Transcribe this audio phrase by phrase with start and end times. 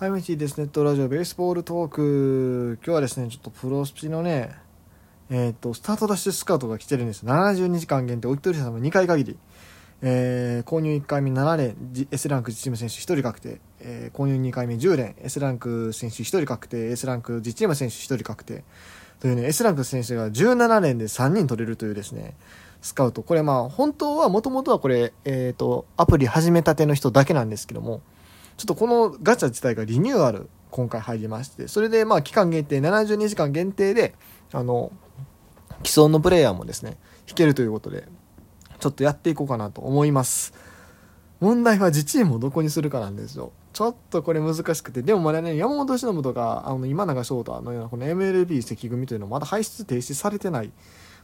[0.00, 0.56] はい、ミチです。
[0.56, 2.78] ネットラジオベースボールトーク。
[2.82, 4.56] 今日はですね、ちょっとプロスピのね、
[5.28, 7.26] えっ、と、スタートダッシュスカウトが来てるんです。
[7.26, 9.38] 72時間限定、お一人様2回限り。
[10.00, 11.76] えー、購入1回目7連、
[12.10, 13.60] S ランクチーム選手1人確定。
[13.80, 18.64] えー、購入2回目10連、S ランク選手1人確定、S ランク自チーム選手1人確定。
[19.20, 22.36] というね、S ランク選手が17連で3人取れるというですね、
[22.80, 23.22] スカウト。
[23.22, 28.00] これまあ、本当は、もともとはこれ、えっ、と、アプリ始めたての人だけなんですけども、
[28.60, 34.14] ちょっとこのガチャ自体がリニューアル今回入りまして、それでまあ期間限定72時間限定で、
[34.52, 34.92] あの、
[35.82, 38.06] 既存のプレイヤーもですね、弾けるということで、
[38.78, 40.52] ちょっとやっていこうかなと思います。
[41.40, 43.52] 問題は自チームをどこにするかなんですよ。
[43.72, 50.70] ちょっとこれ難しくて、でもまだね、山本忍とか、あの、今永翔太のようなこの MLB 関組というのはまだ排出停止されてない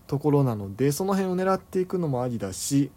[0.06, 2.90] ところなので、その辺を狙っていくのもありだし、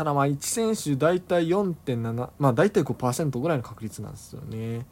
[0.00, 4.86] ただまあ1選手大体4.7まあ大体5%ぐらいの確率なんですよね。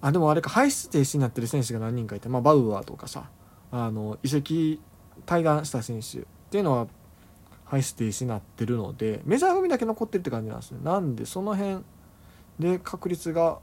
[0.00, 3.28] あでもあれか排出停止になってる選手が何人かいて、まあ、バウアーとかさ
[3.70, 4.80] あの移籍
[5.26, 6.86] 退団した選手っていうのは
[7.66, 10.78] 排出停止になってるのでメジャー組だけ残ってるって感じなんですね。
[10.82, 11.84] なんでその辺
[12.58, 13.58] で確率が、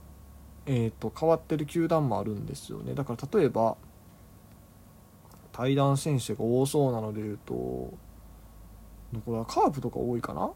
[0.66, 2.94] えー、と変わってる球団もあるんですよね。
[2.94, 3.76] だから例えば
[5.52, 8.03] 退団選手が多そうなのでいうと
[9.14, 10.50] どこだカープとか多いかな？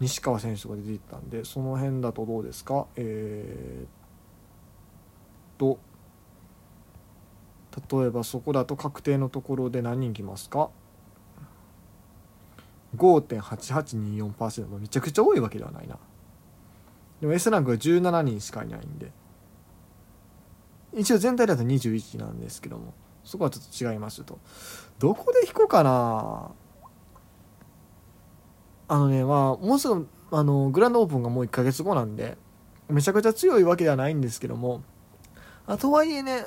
[0.00, 2.86] 西川選手とか出ていったんでその辺だとどうですか？
[2.96, 3.88] えー、っ
[5.58, 5.78] と
[7.98, 10.70] 例えばそこだと確定のところで何人来ますか
[12.96, 15.96] ？5.8824%めちゃくちゃ多いわけではないな。
[17.20, 19.12] でも S ランクが17人しかいないんで。
[20.94, 22.94] 一応全体だと21なんですけども。
[23.24, 24.38] そこはちょっと違いますと。
[24.98, 26.50] どこで弾こうかな。
[28.88, 32.36] あのねまあもうすぐあのグランドオープンがもう1ヶ月後なんで
[32.88, 34.82] めちゃくちゃ強いわけではないんですけども。
[35.66, 36.44] あとはいえね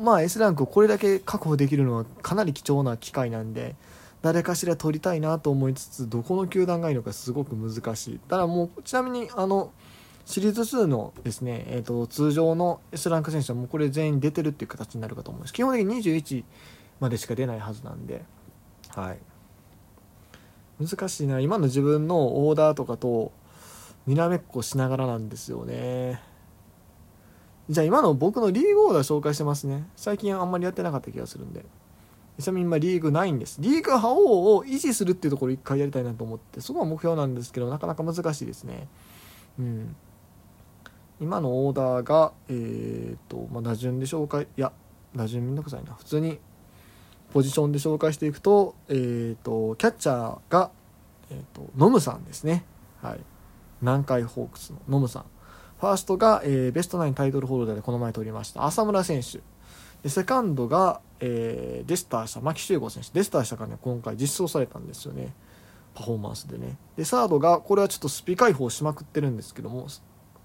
[0.00, 3.76] まあ S ランクをこれだけ確保できるのはかなり貴重な機会なんで
[4.22, 8.18] 誰かしら取りたいなと思いつつどこの球団がいいのかすごく難しい。
[8.18, 9.70] ただもうちなみにあの
[10.26, 15.52] シリーズ2のですね、えー、と通常の S ランク選手はもうこれ全員出てるっていう形になるかと思います。
[15.52, 16.44] 基本的に21
[17.00, 18.24] までしか出ないはずなんで。
[18.94, 19.18] はい。
[20.80, 21.40] 難しいな。
[21.40, 23.32] 今の自分のオーダーとかと
[24.06, 26.20] にらめっこしながらなんですよね。
[27.68, 29.86] じゃあ今の僕のリーグオーダー紹介してますね。
[29.96, 31.64] 最近あんまりやってなかった気がするんで。
[32.40, 33.60] ちなみに今リーグないんです。
[33.60, 36.60] リーグ覇王を維持するっていうところを一回やりたいなと思って。
[36.60, 38.88] そこは目標なんですけどなかなか難しいですね。
[39.58, 39.96] うん。
[41.20, 44.72] 今のオーダーがえっ、と、まあ、打順で紹介いや
[45.14, 45.92] 打順めんどくさいな。
[45.94, 46.38] 普通に
[47.32, 50.70] ポジションで紹介していくと,、えー、とキャッチャーが、
[51.30, 52.64] えー、とノムさんですね、
[53.02, 53.20] はい、
[53.80, 55.24] 南海ホークスのノムさん。
[55.80, 58.64] ファーストが、えーベストナインタイトルホルダーでこの前取りました。
[58.64, 59.40] 浅村選手。
[60.02, 63.10] でセカンドが、えーデスターした牧秀悟選手。
[63.12, 65.34] デスターしたがね今回実装されたんですよね。
[65.94, 66.76] パフォーマンスでね。
[66.96, 69.88] でサードがこれはちょっとスピ解放しまくってるんですけども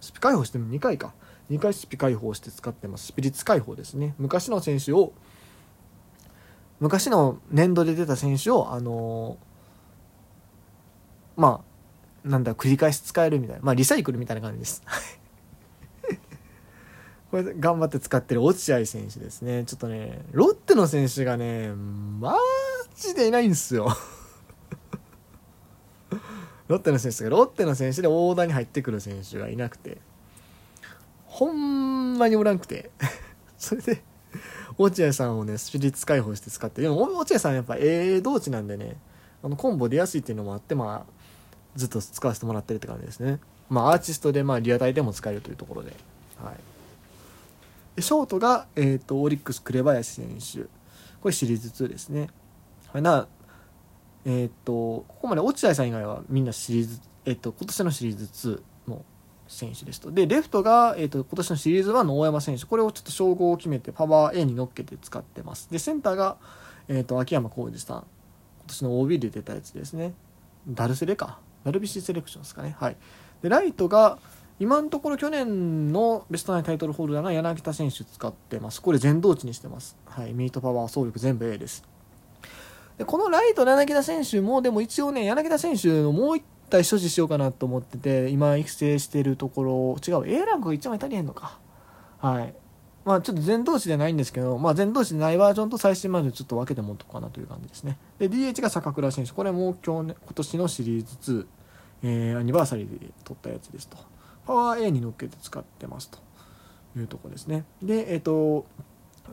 [0.01, 1.13] スピ解放しても2回か。
[1.49, 3.07] 2回スピ解放して使ってます。
[3.07, 4.15] スピリッツ解放ですね。
[4.17, 5.13] 昔の選手を
[6.79, 9.49] 昔の年度で出た選手をあのー
[11.39, 13.61] まあなんだ繰り返し使えるみたいな。
[13.63, 14.83] まあリサイクルみたいな感じです。
[17.31, 19.63] これ頑張って使ってる落合選手ですね。
[19.65, 22.35] ちょっとねロッテの選手がねマ
[22.95, 23.87] ジでいないんですよ。
[26.69, 29.97] ロッテの選手がロッテの選手でオーダーに入ってくる選手がいなくて
[31.25, 32.91] ほんまにおらんくて
[33.57, 34.01] それで
[34.77, 38.97] 落合さんをねスピリッツ解放して使ってでも落合さんやっぱええ同地なんでね
[39.43, 41.19] あのコンボ出やすいっていうのもあってまあ
[41.75, 43.39] ずっと使わせてもらってるって感じですね。
[43.69, 45.95] まあアーティストでまあリアタイでも使えるというところで。
[46.43, 46.55] はい。
[47.95, 50.67] でショートが、えー、とオリックス紅林選手。
[51.21, 52.29] これシリーズ2ですね。
[52.91, 53.01] はい。
[53.01, 53.27] な
[54.25, 59.05] えっ、とここまで落合さん以外はみんなシリーズえっ、と今年のシリーズ2の
[59.49, 60.11] 選手ですと。
[60.11, 62.65] でレフトが、えー、と今年のシリーズ1の大山選手。
[62.65, 65.69] これをちょっと称号を決めてパワー A に乗っけて使ってます。
[65.71, 66.37] でセンターが、
[66.87, 67.97] えー、と秋山浩二さん。
[67.97, 68.05] 今
[68.67, 70.13] 年の OB で出たやつですね。
[70.67, 71.39] ダルセレか。
[71.63, 72.75] ダルビッシュセレクションですかね。
[72.79, 72.97] はい。
[73.41, 74.19] でライトが
[74.59, 78.81] 今のところ去年のベストナインタイトルホルダーの柳田選手使ってます。
[78.81, 79.97] これ全同値にしてます。
[80.05, 80.33] はい。
[80.33, 81.83] ミートパワー走力全部 A です。
[82.99, 91.57] でこのライトの柳田選手もでも一応ね柳田選手のもう一体所持しようかなと思ってて今育成してるところ違う A ランクが一枚足りへんのか。
[92.19, 92.53] はい。
[93.05, 97.97] まあちょっと全同士でないんですけど、まあ、全同士でないバージョンと最新バージョンちょっと分けて持っとくかなという感じですね。
[98.19, 99.31] で DH が坂倉選手。
[99.31, 101.45] これも今日、ね、今年のシリーズ2
[102.01, 103.97] えー、アニバーサリーで撮ったやつですと。
[104.45, 106.19] パワー A に乗っけて使ってますと。
[106.97, 107.63] いうとこですね。
[107.81, 108.65] でえっ、ー、と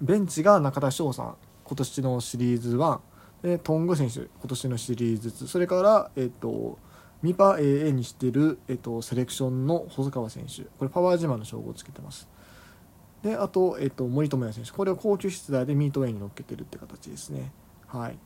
[0.00, 1.36] ベンチが中田翔さん。
[1.64, 3.00] 今年のシリーズ1
[3.46, 5.28] でトング選手今年のシリーズ。
[5.28, 6.80] 2それからえ、ー、と
[7.22, 10.62] ミパ AA にしてる、えっと、セレクションの細川選手。
[10.62, 12.28] これパワー自慢の称号をつけてます。
[13.22, 14.72] であと、えっと、森友哉選手。
[14.72, 17.52] これを高級出題でミートウェイに乗っけてるって形ですね。
[17.86, 18.18] はい。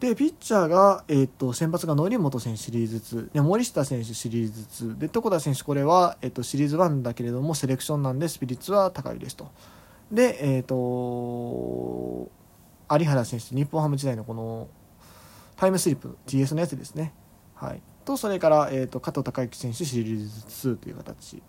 [0.00, 9.50] でピッチャーが、えっと、先発が則本選手シリーズ2で森下選手シリーズ2で床田選手これは、えっと、シリーズ1だけれどもセレクションなんでスピリッツは高いですと。
[10.12, 10.74] でえっと
[12.98, 14.68] 有原選手日本ハム時代のこの
[15.56, 17.12] タイムスリップ TS のやつですね。
[17.54, 21.42] はい、とそれから、えーと、加藤孝之選手シリーズ2という形。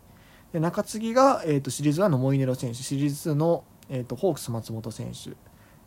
[0.52, 2.78] で中継ぎが、えーと、シリーズ1のモイネロ選手。
[2.78, 5.32] シリーズ2の、えーと、ホークス松本選手、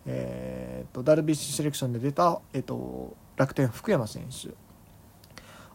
[0.07, 4.55] えー、とダルビッシュセレクションで出た、えー、と楽天福山選手。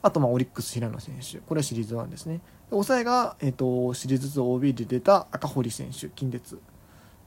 [0.02, 1.38] あとまあオリックス平野選手。
[1.40, 2.42] これはシリーズ1ですね。
[2.72, 6.60] 抑えが、えー、とシリーズ2 OB で出た赤堀選手近鉄。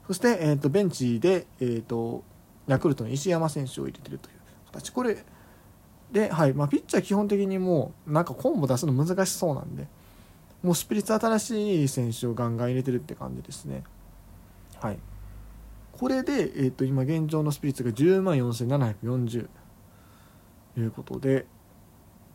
[0.06, 2.24] そして、えー、とベンチで、えー、と
[2.66, 4.36] ヤクルトの石山選手を入れてるという
[4.72, 4.90] 形。
[4.90, 5.24] これ
[6.12, 6.52] で、はい。
[6.52, 9.86] まあ、ピッチャー基本的にもうなんかコンボ出すの難しそうなんで
[10.62, 13.82] もうスピリッツ新しい選手をガンガン入れてるって感じですね。
[14.80, 14.98] はい。
[15.92, 19.48] これで、えー、と今現状のスピリッツが10万4740
[20.74, 21.46] ということで、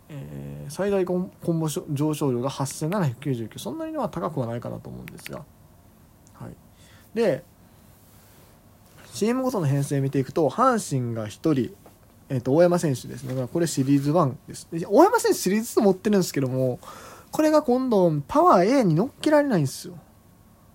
[0.09, 5.45] えー、最大コンボ上昇量が8799そんなには高くはないかなと思うんですが。
[6.33, 6.56] はい。
[7.13, 7.44] で
[9.18, 11.75] CM ごとの編成見ていくと阪神が1人
[12.30, 13.48] えー、と大山選手ですね。
[13.52, 14.68] これシリーズ1です。
[14.88, 16.80] 大山選手シリーズ2持ってるんですけども、
[17.31, 19.98] これが今度パワー A に乗っけられないんですよ。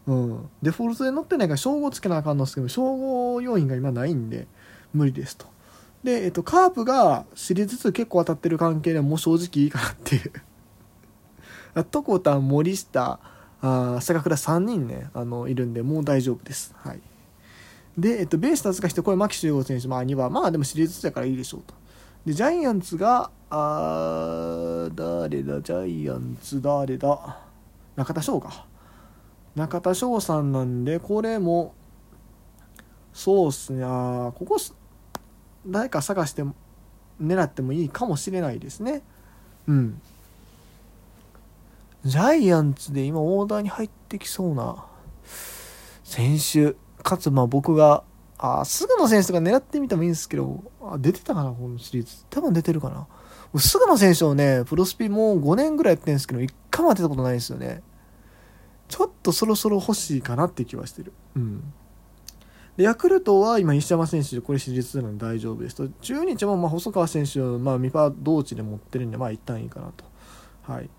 [0.07, 0.49] うん。
[0.63, 4.49] デフォルトで乗ってないから称号つけなあかんのですけど、称号要因が今ないんで
[4.95, 5.47] 無理ですと。
[6.03, 10.33] で、えっ、と、カープがシリーズ2結構当たってる関係でもう正直いいかなっていう。
[11.77, 13.21] 床田、森下、
[13.61, 16.75] あ坂倉3人ね、あの、いるんで、もう大丈夫です。
[16.79, 17.01] はい。
[17.97, 21.75] で、えっと、ベイスターズがしてこれ牧秀悟選手、まあ、2番まあでもシリーズだからいいでしょうと。
[22.25, 25.61] でジャイアンツがあ誰だ？
[25.61, 27.39] ジャイアンツ誰だ？
[27.97, 28.65] 中田翔か。
[29.55, 31.75] 中田翔さんなんでこれも
[33.13, 33.85] そうっすね。
[33.85, 34.57] あここ
[35.67, 36.45] 誰か探して
[37.21, 39.03] 狙ってもいいかもしれないですね。
[39.67, 40.01] うん。
[42.05, 44.87] ジャイアンツで今オーダーに入ってきそうな
[46.05, 46.75] 選手。
[47.03, 48.05] かつまあ僕が
[48.39, 52.25] あ菅野選手とか狙ってみてもいいんですけどあ出てたかなこのシリーズ。
[52.31, 53.07] 多分出てるかな。
[53.59, 57.83] 菅野選手をねプロスピもう5年ぐらいやってるんですけど1回も当てたことないですよね。
[58.89, 61.13] ちょっとそろそろ欲しいかなって気はしてる。
[61.37, 61.73] うん。
[62.77, 65.89] でヤクルトは今石山選手でこれシリーズなんで大丈夫ですと。
[65.89, 70.05] 中日もまあ細川選手をまあミパ同値で持ってるんでまあ一旦いいかなと。
[70.63, 70.91] はい。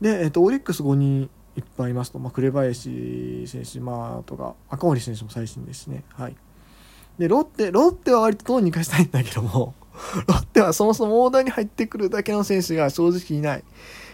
[0.00, 6.04] で、えっと、オリックス5人いっぱいいますと、まあ、紅林選手、まあ、とか赤堀選手も最新ですね。
[6.14, 6.36] はい、
[7.18, 9.74] でロッテロッテは割とどうにかしたいんだけども
[10.26, 13.64] ロッテはそもそもオーダーに入ってくるだけの選手が正直いない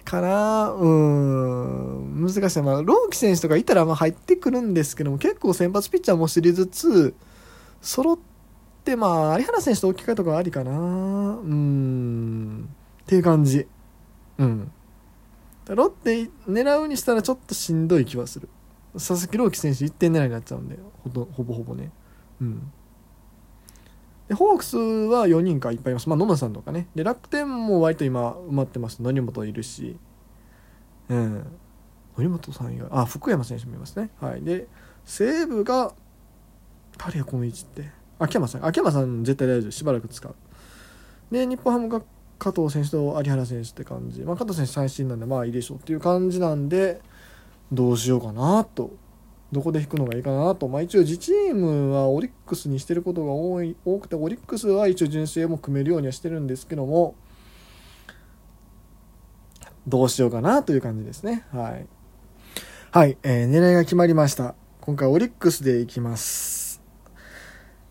[0.05, 0.71] かな。
[0.71, 2.27] うん。
[2.27, 7.15] 難しい、まあ、ローキ選手とかいたらまあ入ってくるんですけども結構先発ピッチャーもシリーズ2
[7.81, 8.19] 揃っ
[8.85, 10.73] てまあ有原選手と置き換えとかありかな。
[10.73, 12.69] うん。
[13.03, 13.67] っていう感じ。
[14.39, 14.71] うん。
[15.75, 18.49] ロッテ狙うにしたらちょっとしんどい気はする。
[18.95, 21.93] 佐々木朗希選手1点狙いになっちゃうんでほとほぼほぼね。
[22.41, 22.73] うん。
[24.29, 26.09] でホークスは4人かいっぱいいます。
[26.09, 26.89] まあ野村さんとかね。
[26.95, 28.97] で楽天も割と今埋まってます。
[28.97, 29.97] 則本いるし。
[31.09, 31.47] うん。
[32.17, 34.11] 則本さん以外あ福山選手もいますね。
[34.21, 34.43] はい。
[34.43, 34.67] で
[35.05, 35.95] 西武が
[36.99, 37.91] 誰やこの位置って。
[38.19, 38.67] 秋山さん。
[38.67, 39.71] 秋山さん絶対大丈夫。
[39.71, 40.35] しばらく使う。
[41.31, 42.03] で日本ハムが
[42.41, 47.01] 加藤選手と有原選手って感じ、まあ、加藤選手最新なんでまあいいでしょうっていう感じなんで
[47.71, 48.91] どうしようかなと。
[49.53, 57.17] どこで引くのがいいかなと、まあ、一応自チームはオリックスにしてることが多い多くてオリックスは一応純正も組めるようにはしてるんですけども
[59.89, 61.45] どうしようかなという感じですね。
[61.53, 61.87] はい。
[62.93, 64.55] はい、えー、狙いが決まりました。
[64.81, 66.60] 今回オリックスでいきます。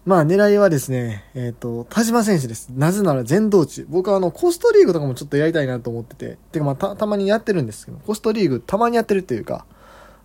[0.10, 2.70] まあ狙いはですね、えっ、ー、と、田島選手です。
[2.70, 3.86] なぜなら全道中。
[3.88, 9.68] 僕はあの、コストリーグとかもちょっとやりたいなと思ってて、てかまあた、たまにやってるんですけど、コストリーグたまにやってるっていうか、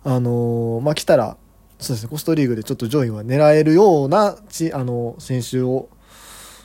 [0.03, 1.37] あのー、まあ来たら、
[1.77, 5.87] そうですね、コストリーグでちょっと上位は狙えるような、ち、あの、選手を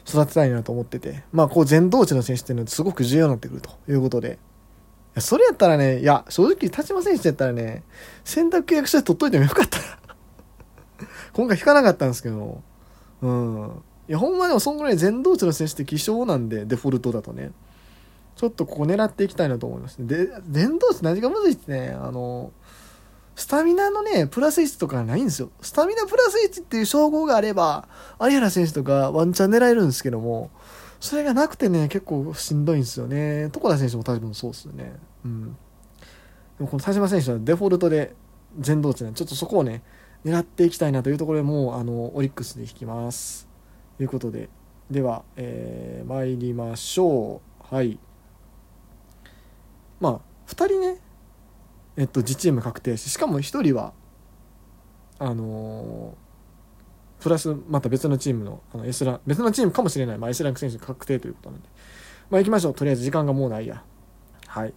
[0.08, 4.38] 育てたいなと思ってて、まあこう全道地の選手っていうのはすごく重要になってくるということで、
[5.18, 7.82] それやったらね、いや、正直、田島選手やったらね、
[8.24, 9.78] 選択契約書で取っといてもよかった。
[11.34, 12.62] 今回引かなかったんですけど、
[13.22, 13.82] うん。
[14.08, 17.52] いやほんまでもそんぐらい全道地の選手って希少なんでデフォルトだとね。
[18.36, 22.52] ちょっとここ狙っていきたいなと思いますで伝導値何がむずいってねあの
[23.36, 25.50] スタミナのねプラス1とかないんですよ。
[25.60, 27.86] スタミナプラス1っていう称号があれば
[28.20, 30.50] 有原選手とかワンチャン狙えるんですけども
[31.00, 33.50] それがなくてね結構しんどいんですよね。
[33.54, 34.94] 床田選手も多分そうですよね。
[35.24, 35.44] うん。
[36.58, 38.14] でもこの田島選手はデフォルトで
[38.58, 39.82] 全導値ねちょっとそこをね
[40.24, 43.48] 狙っていきたいなというところでもうあのオリックスで引きます。
[43.96, 44.48] ということで。
[44.90, 47.74] では、えー、参りましょう。
[47.74, 47.98] はい。
[50.00, 50.96] まあ2人ね
[51.96, 53.92] えっと自チーム確定ししかも1人は
[55.18, 61.68] あのー、プラスまた別のチームのあの S ラン別のチームかもしれない、まあ、S ランク選手確定ということなんで。
[62.30, 62.74] まあ行きましょう。
[62.74, 63.84] とりあえず時間がもうないや。
[64.46, 64.74] はい。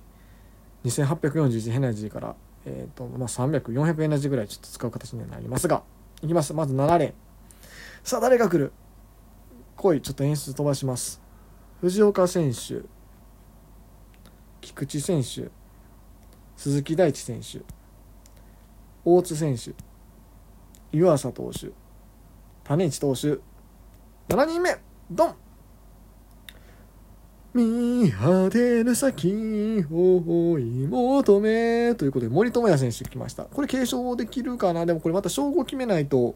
[0.85, 2.35] 2841ヘナジーから
[2.65, 5.84] えっ、ー、と、まあ、300、400エナジーぐらいちょっと使う形になりますが、
[6.22, 6.53] いきます。
[6.53, 7.13] まず7レーン。
[8.03, 8.72] さあ、誰が来る？
[9.75, 11.22] 来い、ちょっと演出飛ばします。
[11.82, 12.84] 藤岡選手、
[14.62, 15.50] 菊池選手、
[16.55, 17.62] 鈴木大地選手、
[19.03, 19.74] 大津選手、
[20.93, 21.72] 湯浅投手、
[22.63, 23.39] 種市投手、
[24.29, 24.77] 7人目、
[25.12, 25.36] ドン
[27.53, 33.43] 見果てぬ先を追い求めということで森友哉選手来ました。
[33.45, 34.88] これ継承できるかな？
[34.88, 36.33] でもこれまた称号決めないとっ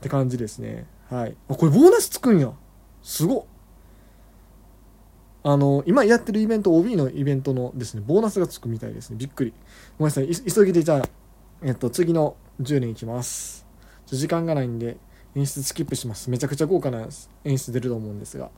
[0.00, 0.86] て感じですね。
[1.08, 1.36] はい。
[1.48, 2.52] あこれボーナスつくんや。
[3.02, 3.44] すごっ。
[5.42, 9.16] あの今やってるイベント OB のイベントのですねボーナスがつくみたいですね。
[9.16, 9.54] びっくり。
[9.98, 10.28] ごめんなさい。
[10.28, 11.08] 急ぎでじゃあ
[11.62, 13.66] えっと次の10年いきます。
[14.04, 14.98] 時間がないんで
[15.34, 16.28] 演出スキップします。
[16.28, 17.06] めちゃくちゃ豪華な
[17.44, 18.50] 演出出ると思うんですが。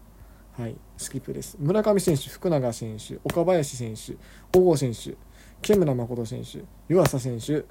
[0.58, 1.56] はい、スキップです。
[1.58, 4.18] 村上選手、福永選手、岡林選手、
[4.52, 5.16] 小郷選手、
[5.62, 6.58] 木村誠選手、
[6.90, 7.64] 湯浅選手、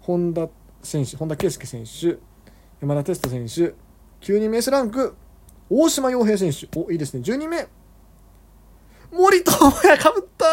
[0.00, 0.48] 本田
[0.84, 2.20] 選手、本田圭佑選手、
[2.80, 3.74] 山田哲人選
[4.20, 5.16] 手、9人目 S ランク、
[5.68, 7.66] 大島洋平選手、お、いいですね、12名、
[9.10, 10.46] 森友哉かぶった